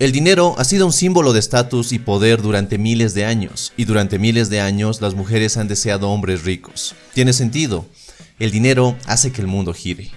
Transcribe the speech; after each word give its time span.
El 0.00 0.12
dinero 0.12 0.54
ha 0.56 0.64
sido 0.64 0.86
un 0.86 0.94
símbolo 0.94 1.34
de 1.34 1.40
estatus 1.40 1.92
y 1.92 1.98
poder 1.98 2.40
durante 2.40 2.78
miles 2.78 3.12
de 3.12 3.26
años, 3.26 3.74
y 3.76 3.84
durante 3.84 4.18
miles 4.18 4.48
de 4.48 4.58
años 4.58 5.02
las 5.02 5.12
mujeres 5.12 5.58
han 5.58 5.68
deseado 5.68 6.08
hombres 6.08 6.42
ricos. 6.42 6.94
Tiene 7.12 7.34
sentido, 7.34 7.84
el 8.38 8.50
dinero 8.50 8.96
hace 9.04 9.30
que 9.30 9.42
el 9.42 9.46
mundo 9.46 9.74
gire. 9.74 10.10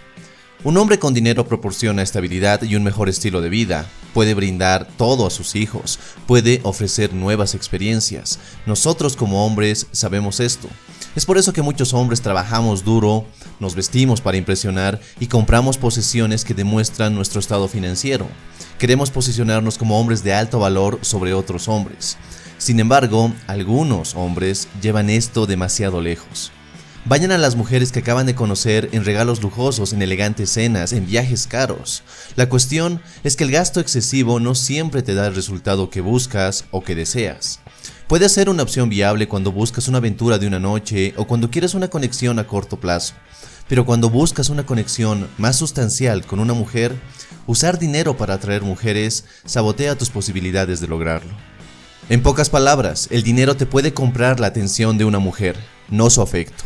Un 0.64 0.78
hombre 0.78 1.00
con 1.00 1.14
dinero 1.14 1.46
proporciona 1.50 2.02
estabilidad 2.02 2.62
y 2.64 2.78
un 2.78 2.84
mejor 2.84 3.10
estilo 3.10 3.42
de 3.42 3.50
vida, 3.50 3.86
puede 4.14 4.34
brindar 4.34 4.88
todo 4.96 5.28
a 5.28 5.30
sus 5.30 5.54
hijos, 5.54 6.00
puede 6.28 6.62
ofrecer 6.64 7.14
nuevas 7.14 7.54
experiencias. 7.54 8.40
Nosotros 8.66 9.18
como 9.18 9.46
hombres 9.46 9.88
sabemos 9.92 10.40
esto. 10.40 10.70
Es 11.18 11.26
por 11.26 11.38
eso 11.38 11.52
que 11.52 11.62
muchos 11.62 11.94
hombres 11.94 12.22
trabajamos 12.22 12.86
duro, 12.86 13.26
nos 13.60 13.76
vestimos 13.76 14.22
para 14.22 14.38
impresionar 14.38 15.00
y 15.20 15.28
compramos 15.28 15.78
posesiones 15.78 16.46
que 16.46 16.54
demuestran 16.54 17.16
nuestro 17.16 17.40
estado 17.40 17.68
financiero. 17.68 18.28
Queremos 18.78 19.12
posicionarnos 19.12 19.78
como 19.78 20.00
hombres 20.00 20.24
de 20.24 20.34
alto 20.34 20.60
valor 20.60 21.00
sobre 21.02 21.34
otros 21.34 21.68
hombres. 21.68 22.18
Sin 22.58 22.80
embargo, 22.80 23.32
algunos 23.48 24.16
hombres 24.16 24.68
llevan 24.82 25.10
esto 25.10 25.46
demasiado 25.46 26.02
lejos. 26.02 26.52
Vayan 27.06 27.34
a 27.34 27.38
las 27.38 27.58
mujeres 27.58 27.92
que 27.92 28.00
acaban 28.00 28.26
de 28.26 28.36
conocer 28.36 28.88
en 28.94 29.04
regalos 29.04 29.42
lujosos, 29.42 29.92
en 29.92 30.02
elegantes 30.02 30.50
cenas, 30.52 30.94
en 30.94 31.06
viajes 31.06 31.48
caros. 31.48 32.02
La 32.38 32.48
cuestión 32.48 33.02
es 33.26 33.36
que 33.36 33.44
el 33.44 33.52
gasto 33.52 33.82
excesivo 33.82 34.40
no 34.40 34.56
siempre 34.56 35.02
te 35.02 35.14
da 35.14 35.28
el 35.28 35.36
resultado 35.36 35.90
que 35.90 36.00
buscas 36.00 36.64
o 36.72 36.82
que 36.82 36.96
deseas. 36.96 37.60
Puede 38.14 38.30
ser 38.30 38.48
una 38.48 38.62
opción 38.62 38.90
viable 38.90 39.28
cuando 39.28 39.52
buscas 39.52 39.88
una 39.88 39.98
aventura 39.98 40.38
de 40.38 40.46
una 40.46 40.60
noche 40.60 41.16
o 41.18 41.26
cuando 41.26 41.50
quieres 41.50 41.74
una 41.74 41.88
conexión 41.88 42.38
a 42.38 42.46
corto 42.46 42.80
plazo. 42.80 43.16
Pero 43.68 43.88
cuando 43.88 44.12
buscas 44.12 44.50
una 44.50 44.68
conexión 44.68 45.28
más 45.40 45.56
sustancial 45.56 46.24
con 46.24 46.40
una 46.40 46.54
mujer, 46.54 46.96
usar 47.48 47.80
dinero 47.80 48.16
para 48.16 48.36
atraer 48.36 48.62
mujeres 48.62 49.26
sabotea 49.46 49.98
tus 49.98 50.12
posibilidades 50.12 50.80
de 50.80 50.88
lograrlo. 50.88 51.32
En 52.08 52.22
pocas 52.22 52.52
palabras, 52.52 53.08
el 53.10 53.24
dinero 53.24 53.58
te 53.58 53.66
puede 53.66 53.96
comprar 53.96 54.40
la 54.40 54.46
atención 54.46 55.00
de 55.00 55.06
una 55.06 55.18
mujer, 55.18 55.56
no 55.90 56.12
su 56.12 56.22
afecto. 56.22 56.66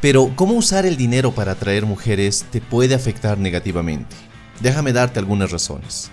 Pero, 0.00 0.32
¿cómo 0.34 0.54
usar 0.54 0.86
el 0.86 0.96
dinero 0.96 1.30
para 1.32 1.52
atraer 1.52 1.84
mujeres 1.84 2.46
te 2.50 2.62
puede 2.62 2.94
afectar 2.94 3.36
negativamente? 3.36 4.16
Déjame 4.62 4.94
darte 4.94 5.18
algunas 5.18 5.50
razones. 5.50 6.10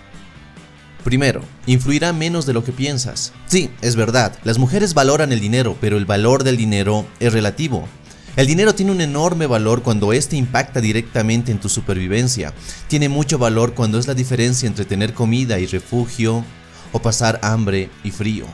Primero, 1.04 1.42
influirá 1.66 2.12
menos 2.14 2.46
de 2.46 2.54
lo 2.54 2.64
que 2.64 2.72
piensas. 2.72 3.34
Sí, 3.46 3.70
es 3.82 3.96
verdad, 3.96 4.38
las 4.44 4.58
mujeres 4.58 4.94
valoran 4.94 5.32
el 5.32 5.40
dinero, 5.40 5.78
pero 5.80 5.98
el 5.98 6.06
valor 6.06 6.44
del 6.44 6.58
dinero 6.58 7.06
es 7.20 7.32
relativo. 7.32 7.88
El 8.36 8.46
dinero 8.46 8.76
tiene 8.76 8.92
un 8.92 9.02
enorme 9.02 9.48
valor 9.48 9.82
cuando 9.82 10.14
éste 10.14 10.36
impacta 10.36 10.80
directamente 10.80 11.52
en 11.52 11.60
tu 11.60 11.70
supervivencia. 11.70 12.54
Tiene 12.88 13.10
mucho 13.10 13.40
valor 13.40 13.74
cuando 13.74 13.98
es 13.98 14.06
la 14.06 14.14
diferencia 14.14 14.68
entre 14.68 14.86
tener 14.86 15.14
comida 15.14 15.58
y 15.60 15.66
refugio 15.66 16.46
o 16.92 17.00
pasar 17.00 17.40
hambre 17.42 17.90
y 18.04 18.12
frío. 18.12 18.46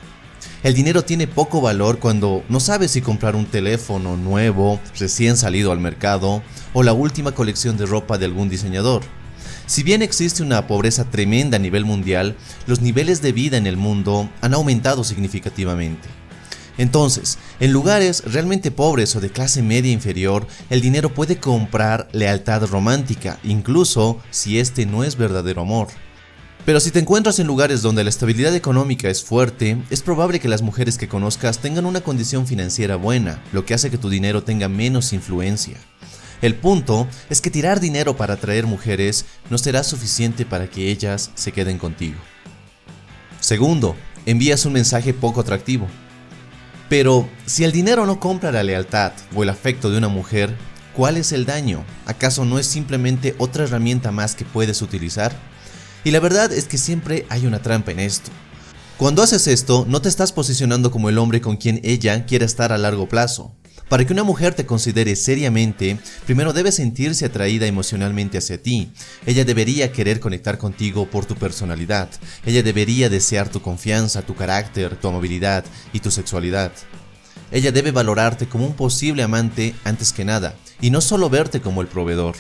El 0.63 0.73
dinero 0.73 1.03
tiene 1.03 1.27
poco 1.27 1.59
valor 1.59 1.99
cuando 1.99 2.45
no 2.47 2.61
sabes 2.61 2.91
si 2.91 3.01
comprar 3.01 3.35
un 3.35 3.45
teléfono 3.45 4.15
nuevo, 4.15 4.79
recién 4.97 5.35
salido 5.35 5.73
al 5.73 5.81
mercado, 5.81 6.41
o 6.71 6.83
la 6.83 6.93
última 6.93 7.33
colección 7.33 7.75
de 7.75 7.85
ropa 7.85 8.17
de 8.17 8.25
algún 8.25 8.47
diseñador. 8.47 9.03
Si 9.65 9.83
bien 9.83 10.01
existe 10.01 10.43
una 10.43 10.67
pobreza 10.67 11.05
tremenda 11.05 11.55
a 11.57 11.59
nivel 11.59 11.85
mundial, 11.85 12.35
los 12.67 12.81
niveles 12.81 13.21
de 13.21 13.31
vida 13.31 13.57
en 13.57 13.65
el 13.65 13.77
mundo 13.77 14.29
han 14.41 14.53
aumentado 14.53 15.03
significativamente. 15.03 16.09
Entonces, 16.77 17.37
en 17.59 17.71
lugares 17.71 18.23
realmente 18.25 18.71
pobres 18.71 19.15
o 19.15 19.21
de 19.21 19.29
clase 19.29 19.61
media 19.61 19.91
inferior, 19.91 20.47
el 20.69 20.81
dinero 20.81 21.13
puede 21.13 21.37
comprar 21.37 22.09
lealtad 22.11 22.65
romántica, 22.65 23.39
incluso 23.43 24.19
si 24.31 24.59
este 24.59 24.85
no 24.85 25.03
es 25.03 25.15
verdadero 25.15 25.61
amor. 25.61 25.87
Pero 26.65 26.79
si 26.79 26.91
te 26.91 26.99
encuentras 26.99 27.39
en 27.39 27.47
lugares 27.47 27.81
donde 27.81 28.03
la 28.03 28.09
estabilidad 28.09 28.55
económica 28.55 29.09
es 29.09 29.21
fuerte, 29.21 29.77
es 29.89 30.01
probable 30.01 30.39
que 30.39 30.47
las 30.47 30.61
mujeres 30.61 30.97
que 30.97 31.09
conozcas 31.09 31.59
tengan 31.59 31.85
una 31.85 32.01
condición 32.01 32.47
financiera 32.47 32.95
buena, 32.95 33.43
lo 33.51 33.65
que 33.65 33.73
hace 33.73 33.91
que 33.91 33.97
tu 33.97 34.09
dinero 34.09 34.43
tenga 34.43 34.69
menos 34.69 35.11
influencia. 35.11 35.77
El 36.43 36.55
punto 36.55 37.07
es 37.29 37.39
que 37.39 37.49
tirar 37.49 37.79
dinero 37.79 38.17
para 38.17 38.33
atraer 38.33 38.67
mujeres 38.67 39.23
no 39.49 39.57
será 39.57 39.81
suficiente 39.81 40.45
para 40.45 40.69
que 40.69 40.91
ellas 40.91 41.31
se 41.35 41.53
queden 41.53 41.77
contigo. 41.77 42.17
Segundo, 43.39 43.95
envías 44.25 44.65
un 44.65 44.73
mensaje 44.73 45.13
poco 45.13 45.39
atractivo. 45.39 45.87
Pero 46.89 47.29
si 47.45 47.63
el 47.63 47.71
dinero 47.71 48.05
no 48.05 48.19
compra 48.19 48.51
la 48.51 48.61
lealtad 48.61 49.13
o 49.33 49.43
el 49.43 49.47
afecto 49.47 49.89
de 49.89 49.97
una 49.97 50.09
mujer, 50.09 50.53
¿cuál 50.93 51.15
es 51.15 51.31
el 51.31 51.45
daño? 51.45 51.85
¿Acaso 52.07 52.43
no 52.43 52.59
es 52.59 52.67
simplemente 52.67 53.35
otra 53.37 53.63
herramienta 53.63 54.11
más 54.11 54.35
que 54.35 54.43
puedes 54.43 54.81
utilizar? 54.81 55.33
Y 56.03 56.11
la 56.11 56.19
verdad 56.19 56.51
es 56.51 56.65
que 56.65 56.77
siempre 56.77 57.25
hay 57.29 57.45
una 57.45 57.61
trampa 57.61 57.91
en 57.91 58.01
esto. 58.01 58.31
Cuando 58.97 59.23
haces 59.23 59.47
esto, 59.47 59.85
no 59.87 60.01
te 60.01 60.09
estás 60.09 60.33
posicionando 60.33 60.91
como 60.91 61.07
el 61.07 61.19
hombre 61.19 61.39
con 61.39 61.55
quien 61.55 61.79
ella 61.85 62.25
quiere 62.25 62.43
estar 62.43 62.73
a 62.73 62.77
largo 62.77 63.07
plazo. 63.07 63.55
Para 63.93 64.05
que 64.05 64.13
una 64.13 64.23
mujer 64.23 64.55
te 64.55 64.65
considere 64.65 65.15
seriamente, 65.15 65.99
primero 66.25 66.51
debe 66.51 66.71
sentirse 66.71 67.25
atraída 67.25 67.67
emocionalmente 67.67 68.39
hacia 68.39 68.59
ti. 68.59 68.91
Ella 69.27 69.45
debería 69.45 69.91
querer 69.91 70.19
conectar 70.19 70.57
contigo 70.57 71.07
por 71.07 71.27
tu 71.27 71.35
personalidad. 71.35 72.09
Ella 72.43 72.63
debería 72.63 73.07
desear 73.07 73.49
tu 73.49 73.61
confianza, 73.61 74.23
tu 74.23 74.33
carácter, 74.33 74.95
tu 74.95 75.09
amabilidad 75.09 75.63
y 75.93 75.99
tu 75.99 76.09
sexualidad. 76.09 76.71
Ella 77.51 77.71
debe 77.71 77.91
valorarte 77.91 78.47
como 78.47 78.65
un 78.65 78.73
posible 78.73 79.21
amante 79.21 79.75
antes 79.83 80.11
que 80.11 80.25
nada, 80.25 80.55
y 80.81 80.89
no 80.89 80.99
solo 80.99 81.29
verte 81.29 81.61
como 81.61 81.81
el 81.81 81.87
proveedor. 81.87 82.35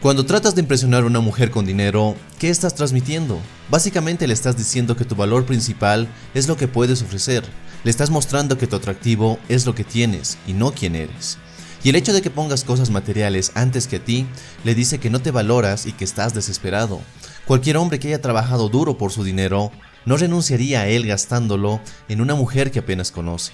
Cuando 0.00 0.24
tratas 0.24 0.54
de 0.54 0.60
impresionar 0.60 1.02
a 1.02 1.06
una 1.06 1.18
mujer 1.18 1.50
con 1.50 1.66
dinero, 1.66 2.14
¿qué 2.38 2.50
estás 2.50 2.76
transmitiendo? 2.76 3.40
Básicamente 3.68 4.28
le 4.28 4.32
estás 4.32 4.56
diciendo 4.56 4.94
que 4.94 5.04
tu 5.04 5.16
valor 5.16 5.44
principal 5.44 6.06
es 6.34 6.46
lo 6.46 6.56
que 6.56 6.68
puedes 6.68 7.02
ofrecer, 7.02 7.42
le 7.82 7.90
estás 7.90 8.08
mostrando 8.08 8.56
que 8.56 8.68
tu 8.68 8.76
atractivo 8.76 9.40
es 9.48 9.66
lo 9.66 9.74
que 9.74 9.82
tienes 9.82 10.38
y 10.46 10.52
no 10.52 10.70
quién 10.70 10.94
eres. 10.94 11.38
Y 11.82 11.88
el 11.88 11.96
hecho 11.96 12.12
de 12.12 12.22
que 12.22 12.30
pongas 12.30 12.62
cosas 12.62 12.90
materiales 12.90 13.50
antes 13.56 13.88
que 13.88 13.96
a 13.96 14.04
ti 14.04 14.24
le 14.62 14.76
dice 14.76 15.00
que 15.00 15.10
no 15.10 15.20
te 15.20 15.32
valoras 15.32 15.84
y 15.84 15.90
que 15.90 16.04
estás 16.04 16.32
desesperado. 16.32 17.00
Cualquier 17.44 17.76
hombre 17.76 17.98
que 17.98 18.06
haya 18.06 18.22
trabajado 18.22 18.68
duro 18.68 18.98
por 18.98 19.10
su 19.10 19.24
dinero 19.24 19.72
no 20.04 20.16
renunciaría 20.16 20.82
a 20.82 20.86
él 20.86 21.08
gastándolo 21.08 21.80
en 22.08 22.20
una 22.20 22.36
mujer 22.36 22.70
que 22.70 22.78
apenas 22.78 23.10
conoce. 23.10 23.52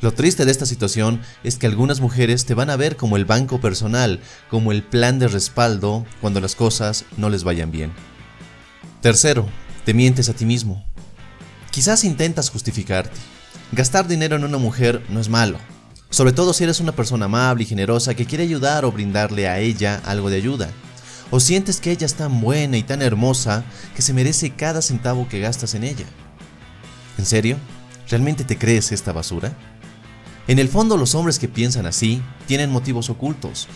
Lo 0.00 0.12
triste 0.12 0.44
de 0.44 0.50
esta 0.50 0.66
situación 0.66 1.20
es 1.44 1.58
que 1.58 1.66
algunas 1.66 2.00
mujeres 2.00 2.46
te 2.46 2.54
van 2.54 2.70
a 2.70 2.76
ver 2.76 2.96
como 2.96 3.16
el 3.16 3.24
banco 3.24 3.60
personal, 3.60 4.20
como 4.48 4.72
el 4.72 4.82
plan 4.82 5.18
de 5.18 5.28
respaldo 5.28 6.06
cuando 6.20 6.40
las 6.40 6.54
cosas 6.54 7.04
no 7.16 7.28
les 7.28 7.44
vayan 7.44 7.70
bien. 7.70 7.92
Tercero, 9.02 9.46
te 9.84 9.94
mientes 9.94 10.28
a 10.28 10.34
ti 10.34 10.46
mismo. 10.46 10.84
Quizás 11.70 12.04
intentas 12.04 12.50
justificarte, 12.50 13.18
Gastar 13.72 14.08
dinero 14.08 14.34
en 14.34 14.42
una 14.42 14.58
mujer 14.58 15.00
no 15.10 15.20
es 15.20 15.28
malo, 15.28 15.56
sobre 16.10 16.32
todo 16.32 16.52
si 16.52 16.64
eres 16.64 16.80
una 16.80 16.90
persona 16.90 17.26
amable 17.26 17.62
y 17.62 17.66
generosa 17.66 18.16
que 18.16 18.26
quiere 18.26 18.42
ayudar 18.42 18.84
o 18.84 18.90
brindarle 18.90 19.46
a 19.46 19.60
ella 19.60 20.02
algo 20.06 20.28
de 20.28 20.38
ayuda. 20.38 20.70
O 21.30 21.38
sientes 21.38 21.80
que 21.80 21.92
ella 21.92 22.04
es 22.04 22.14
tan 22.14 22.40
buena 22.40 22.78
y 22.78 22.82
tan 22.82 23.00
hermosa 23.00 23.62
que 23.94 24.02
se 24.02 24.12
merece 24.12 24.50
cada 24.56 24.82
centavo 24.82 25.28
que 25.28 25.38
gastas 25.38 25.74
en 25.74 25.84
ella. 25.84 26.06
¿En 27.16 27.24
serio? 27.24 27.58
¿Realmente 28.08 28.42
te 28.42 28.58
crees 28.58 28.90
esta 28.90 29.12
basura? 29.12 29.56
En 30.50 30.58
el 30.58 30.68
fondo 30.68 30.96
los 30.96 31.14
hombres 31.14 31.38
que 31.38 31.46
piensan 31.46 31.86
así 31.86 32.20
tienen 32.48 32.72
motivos 32.72 33.08
ocultos. 33.08 33.68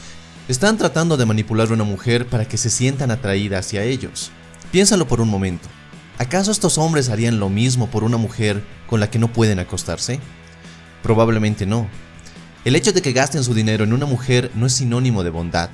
Están 0.49 0.77
tratando 0.77 1.17
de 1.17 1.25
manipular 1.25 1.71
a 1.71 1.73
una 1.73 1.85
mujer 1.85 2.27
para 2.27 2.49
que 2.49 2.57
se 2.57 2.69
sientan 2.69 3.12
atraída 3.12 3.61
hacia 3.61 3.85
ellos. 3.85 4.33
Piénsalo 4.73 5.07
por 5.07 5.21
un 5.21 5.29
momento. 5.29 5.69
¿Acaso 6.19 6.51
estos 6.51 6.77
hombres 6.77 7.11
harían 7.11 7.39
lo 7.39 7.49
mismo 7.49 7.87
por 7.93 8.03
una 8.03 8.17
mujer 8.17 8.65
con 8.89 8.99
la 8.99 9.09
que 9.09 9.21
no 9.21 9.33
pueden 9.33 9.61
acostarse? 9.61 10.19
Probablemente 11.01 11.65
no. 11.65 11.87
El 12.65 12.75
hecho 12.75 12.93
de 12.93 13.03
que 13.03 13.13
gasten 13.13 13.45
su 13.45 13.55
dinero 13.55 13.84
en 13.84 13.93
una 13.93 14.07
mujer 14.07 14.51
no 14.57 14.67
es 14.67 14.73
sinónimo 14.73 15.23
de 15.23 15.31
bondad, 15.31 15.71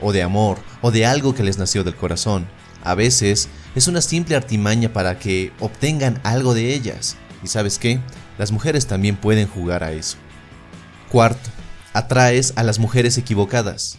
o 0.00 0.12
de 0.12 0.22
amor, 0.22 0.58
o 0.82 0.92
de 0.92 1.04
algo 1.04 1.34
que 1.34 1.42
les 1.42 1.58
nació 1.58 1.82
del 1.82 1.96
corazón. 1.96 2.46
A 2.84 2.94
veces 2.94 3.48
es 3.74 3.88
una 3.88 4.00
simple 4.00 4.36
artimaña 4.36 4.92
para 4.92 5.18
que 5.18 5.50
obtengan 5.58 6.20
algo 6.22 6.54
de 6.54 6.72
ellas. 6.74 7.16
¿Y 7.42 7.48
sabes 7.48 7.80
qué? 7.80 7.98
Las 8.38 8.52
mujeres 8.52 8.86
también 8.86 9.16
pueden 9.16 9.48
jugar 9.48 9.82
a 9.82 9.90
eso. 9.90 10.16
Cuarto, 11.14 11.48
atraes 11.92 12.54
a 12.56 12.64
las 12.64 12.80
mujeres 12.80 13.16
equivocadas. 13.18 13.98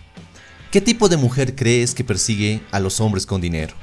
¿Qué 0.70 0.82
tipo 0.82 1.08
de 1.08 1.16
mujer 1.16 1.56
crees 1.56 1.96
que 1.96 2.04
persigue 2.04 2.62
a 2.72 2.82
los 2.82 3.00
hombres 3.00 3.26
con 3.26 3.40
dinero? 3.40 3.74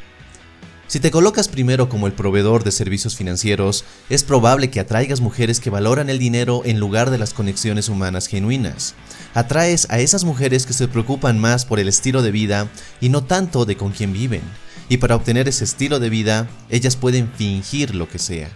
Si 0.87 1.01
te 1.01 1.11
colocas 1.11 1.49
primero 1.49 1.89
como 1.89 2.07
el 2.07 2.13
proveedor 2.13 2.63
de 2.63 2.73
servicios 2.73 3.17
financieros, 3.17 3.87
es 4.11 4.23
probable 4.23 4.69
que 4.69 4.81
atraigas 4.81 5.23
mujeres 5.23 5.61
que 5.61 5.71
valoran 5.71 6.11
el 6.11 6.19
dinero 6.19 6.61
en 6.67 6.79
lugar 6.79 7.09
de 7.09 7.17
las 7.17 7.33
conexiones 7.33 7.89
humanas 7.89 8.27
genuinas. 8.27 8.95
Atraes 9.33 9.87
a 9.89 9.99
esas 9.99 10.25
mujeres 10.25 10.67
que 10.67 10.75
se 10.75 10.87
preocupan 10.87 11.39
más 11.39 11.65
por 11.65 11.81
el 11.81 11.89
estilo 11.89 12.21
de 12.21 12.33
vida 12.33 12.69
y 13.01 13.09
no 13.09 13.25
tanto 13.25 13.65
de 13.65 13.79
con 13.79 13.93
quién 13.93 14.13
viven. 14.13 14.43
Y 14.91 14.99
para 14.99 15.17
obtener 15.17 15.49
ese 15.49 15.65
estilo 15.65 16.01
de 16.01 16.11
vida, 16.11 16.51
ellas 16.69 16.97
pueden 16.97 17.33
fingir 17.33 17.95
lo 17.95 18.11
que 18.11 18.19
sea. 18.19 18.51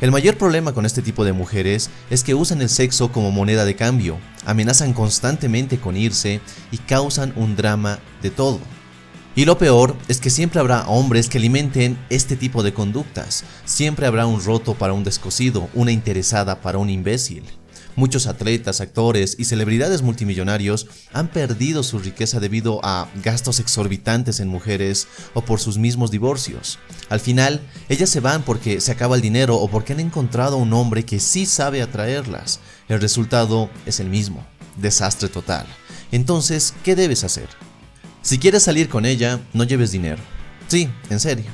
El 0.00 0.12
mayor 0.12 0.36
problema 0.36 0.72
con 0.72 0.86
este 0.86 1.02
tipo 1.02 1.24
de 1.24 1.32
mujeres 1.32 1.90
es 2.08 2.22
que 2.22 2.36
usan 2.36 2.62
el 2.62 2.68
sexo 2.68 3.10
como 3.10 3.32
moneda 3.32 3.64
de 3.64 3.74
cambio, 3.74 4.18
amenazan 4.46 4.92
constantemente 4.92 5.80
con 5.80 5.96
irse 5.96 6.40
y 6.70 6.78
causan 6.78 7.32
un 7.34 7.56
drama 7.56 7.98
de 8.22 8.30
todo. 8.30 8.60
Y 9.34 9.44
lo 9.44 9.58
peor 9.58 9.96
es 10.06 10.20
que 10.20 10.30
siempre 10.30 10.60
habrá 10.60 10.86
hombres 10.86 11.28
que 11.28 11.38
alimenten 11.38 11.98
este 12.10 12.36
tipo 12.36 12.62
de 12.62 12.72
conductas. 12.72 13.44
Siempre 13.64 14.06
habrá 14.06 14.26
un 14.26 14.40
roto 14.44 14.74
para 14.74 14.92
un 14.92 15.02
descosido, 15.02 15.68
una 15.74 15.90
interesada 15.90 16.60
para 16.60 16.78
un 16.78 16.90
imbécil. 16.90 17.57
Muchos 17.98 18.28
atletas, 18.28 18.80
actores 18.80 19.34
y 19.40 19.46
celebridades 19.46 20.02
multimillonarios 20.02 20.86
han 21.12 21.26
perdido 21.26 21.82
su 21.82 21.98
riqueza 21.98 22.38
debido 22.38 22.78
a 22.84 23.08
gastos 23.24 23.58
exorbitantes 23.58 24.38
en 24.38 24.46
mujeres 24.46 25.08
o 25.34 25.40
por 25.40 25.58
sus 25.58 25.78
mismos 25.78 26.12
divorcios. 26.12 26.78
Al 27.08 27.18
final, 27.18 27.60
ellas 27.88 28.08
se 28.08 28.20
van 28.20 28.44
porque 28.44 28.80
se 28.80 28.92
acaba 28.92 29.16
el 29.16 29.20
dinero 29.20 29.56
o 29.56 29.68
porque 29.68 29.94
han 29.94 29.98
encontrado 29.98 30.58
un 30.58 30.72
hombre 30.74 31.04
que 31.04 31.18
sí 31.18 31.44
sabe 31.44 31.82
atraerlas. 31.82 32.60
El 32.88 33.00
resultado 33.00 33.68
es 33.84 33.98
el 33.98 34.08
mismo, 34.08 34.46
desastre 34.76 35.28
total. 35.28 35.66
Entonces, 36.12 36.74
¿qué 36.84 36.94
debes 36.94 37.24
hacer? 37.24 37.48
Si 38.22 38.38
quieres 38.38 38.62
salir 38.62 38.88
con 38.88 39.06
ella, 39.06 39.40
no 39.52 39.64
lleves 39.64 39.90
dinero. 39.90 40.22
Sí, 40.68 40.88
en 41.10 41.18
serio. 41.18 41.46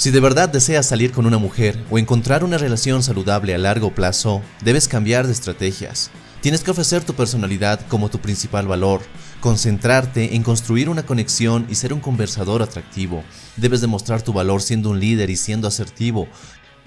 Si 0.00 0.10
de 0.10 0.20
verdad 0.20 0.48
deseas 0.48 0.86
salir 0.86 1.12
con 1.12 1.26
una 1.26 1.36
mujer 1.36 1.78
o 1.90 1.98
encontrar 1.98 2.42
una 2.42 2.56
relación 2.56 3.02
saludable 3.02 3.54
a 3.54 3.58
largo 3.58 3.94
plazo, 3.94 4.40
debes 4.64 4.88
cambiar 4.88 5.26
de 5.26 5.34
estrategias. 5.34 6.10
Tienes 6.40 6.62
que 6.62 6.70
ofrecer 6.70 7.04
tu 7.04 7.12
personalidad 7.12 7.86
como 7.86 8.08
tu 8.08 8.18
principal 8.18 8.66
valor, 8.66 9.02
concentrarte 9.40 10.36
en 10.36 10.42
construir 10.42 10.88
una 10.88 11.04
conexión 11.04 11.66
y 11.68 11.74
ser 11.74 11.92
un 11.92 12.00
conversador 12.00 12.62
atractivo. 12.62 13.22
Debes 13.58 13.82
demostrar 13.82 14.22
tu 14.22 14.32
valor 14.32 14.62
siendo 14.62 14.88
un 14.88 15.00
líder 15.00 15.28
y 15.28 15.36
siendo 15.36 15.68
asertivo. 15.68 16.28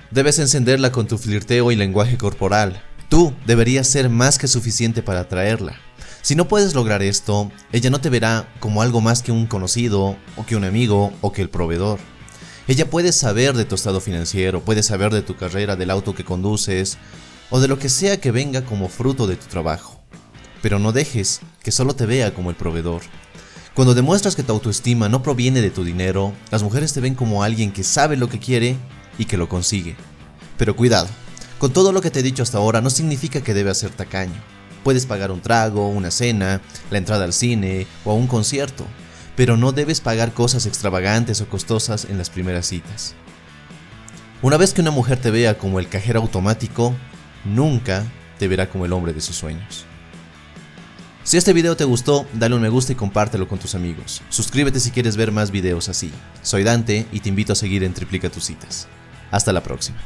Debes 0.09 0.39
encenderla 0.39 0.92
con 0.92 1.06
tu 1.06 1.19
flirteo 1.19 1.71
y 1.71 1.75
lenguaje 1.75 2.18
corporal. 2.18 2.81
Tú 3.09 3.31
deberías 3.45 3.88
ser 3.88 4.09
más 4.09 4.39
que 4.39 4.48
suficiente 4.48 5.04
para 5.04 5.19
atraerla. 5.19 5.75
Si 6.24 6.33
no 6.33 6.48
puedes 6.48 6.74
lograr 6.74 7.04
esto, 7.04 7.51
ella 7.74 7.92
no 7.92 8.01
te 8.01 8.09
verá 8.09 8.51
como 8.59 8.81
algo 8.81 9.01
más 9.01 9.21
que 9.21 9.31
un 9.31 9.45
conocido, 9.45 10.18
o 10.36 10.45
que 10.48 10.56
un 10.56 10.63
amigo, 10.63 11.13
o 11.21 11.31
que 11.31 11.44
el 11.44 11.51
proveedor. 11.51 12.00
Ella 12.65 12.89
puede 12.89 13.12
saber 13.12 13.56
de 13.56 13.65
tu 13.65 13.75
estado 13.75 14.00
financiero, 14.00 14.63
puede 14.63 14.83
saber 14.83 15.12
de 15.12 15.21
tu 15.21 15.36
carrera, 15.36 15.75
del 15.75 15.89
auto 15.89 16.15
que 16.15 16.24
conduces, 16.24 16.98
o 17.50 17.60
de 17.60 17.68
lo 17.68 17.77
que 17.77 17.89
sea 17.89 18.21
que 18.21 18.31
venga 18.31 18.63
como 18.63 18.88
fruto 18.88 19.27
de 19.27 19.36
tu 19.36 19.48
trabajo. 19.48 20.01
Pero 20.62 20.80
no 20.80 20.94
dejes 20.94 21.42
que 21.62 21.74
solo 21.74 21.94
te 21.94 22.06
vea 22.06 22.33
como 22.33 22.50
el 22.50 22.56
proveedor. 22.56 23.01
Cuando 23.74 23.94
demuestras 23.94 24.38
que 24.38 24.44
tu 24.44 24.54
autoestima 24.54 25.10
no 25.10 25.21
proviene 25.21 25.62
de 25.62 25.71
tu 25.71 25.83
dinero, 25.83 26.31
las 26.51 26.63
mujeres 26.63 26.94
te 26.94 27.01
ven 27.01 27.15
como 27.15 27.44
alguien 27.44 27.74
que 27.74 27.83
sabe 27.83 28.15
lo 28.15 28.30
que 28.30 28.39
quiere 28.39 28.77
y 29.18 29.25
que 29.25 29.36
lo 29.36 29.50
consigue. 29.50 29.98
Pero 30.57 30.77
cuidado, 30.77 31.09
con 31.59 31.74
todo 31.74 31.92
lo 31.92 32.00
que 32.00 32.12
te 32.12 32.21
he 32.21 32.24
dicho 32.24 32.44
hasta 32.44 32.59
ahora 32.59 32.80
no 32.80 32.89
significa 32.89 33.42
que 33.42 33.54
debas 33.54 33.80
ser 33.80 33.89
tacaño. 33.89 34.42
Puedes 34.86 35.06
pagar 35.06 35.31
un 35.31 35.42
trago, 35.42 35.89
una 35.89 36.12
cena, 36.12 36.62
la 36.92 36.98
entrada 36.98 37.25
al 37.25 37.33
cine 37.33 37.88
o 38.06 38.12
a 38.12 38.16
un 38.16 38.27
concierto, 38.27 38.86
pero 39.35 39.57
no 39.57 39.71
debes 39.71 40.01
pagar 40.01 40.33
cosas 40.33 40.65
extravagantes 40.65 41.41
o 41.41 41.47
costosas 41.47 42.06
en 42.06 42.18
las 42.18 42.30
primeras 42.30 42.68
citas. 42.68 43.15
Una 44.41 44.57
vez 44.57 44.74
que 44.74 44.81
una 44.81 44.91
mujer 44.91 45.19
te 45.19 45.31
vea 45.31 45.57
como 45.57 45.80
el 45.80 45.88
cajero 45.88 46.19
automático, 46.19 46.94
nunca 47.45 48.03
te 48.38 48.47
verá 48.47 48.69
como 48.69 48.85
el 48.85 48.94
hombre 48.94 49.13
de 49.13 49.21
sus 49.21 49.35
sueños. 49.35 49.85
Si 51.24 51.38
este 51.38 51.53
video 51.53 51.77
te 51.77 51.85
gustó, 51.85 52.27
dale 52.33 52.56
un 52.56 52.62
me 52.62 52.68
gusta 52.68 52.91
y 52.91 52.95
compártelo 52.95 53.47
con 53.47 53.57
tus 53.57 53.75
amigos. 53.75 54.21
Suscríbete 54.27 54.81
si 54.81 54.91
quieres 54.91 55.15
ver 55.15 55.31
más 55.31 55.51
videos 55.51 55.88
así. 55.88 56.12
Soy 56.41 56.63
Dante 56.63 57.07
y 57.13 57.21
te 57.21 57.30
invito 57.30 57.53
a 57.53 57.56
seguir 57.56 57.83
en 57.85 57.94
Triplica 57.94 58.30
tus 58.30 58.44
citas. 58.44 58.88
Hasta 59.31 59.53
la 59.53 59.63
próxima. 59.63 60.00